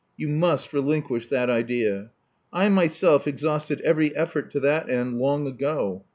You 0.17 0.29
must 0.29 0.73
relinquish 0.73 1.27
that 1.27 1.47
idea. 1.47 2.09
I 2.51 2.69
myself 2.69 3.27
exhausted 3.27 3.81
every 3.81 4.15
effort 4.15 4.49
to 4.49 4.59
that 4.61 4.89
end 4.89 5.19
long 5.19 5.45
ago. 5.45 6.05